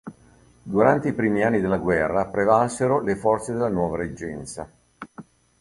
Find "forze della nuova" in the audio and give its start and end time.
3.15-3.97